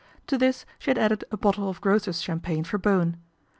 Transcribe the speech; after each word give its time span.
To 0.25 0.35
this 0.35 0.65
she 0.79 0.89
had 0.89 0.97
added 0.97 1.25
a 1.29 1.37
bottle 1.37 1.69
of 1.69 1.79
grocer's 1.79 2.23
champagne 2.23 2.63
for 2.63 2.79
Bowen. 2.79 3.17